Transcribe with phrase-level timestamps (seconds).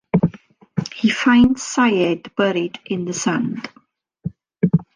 [0.95, 3.69] He finds Sayid buried in the sand.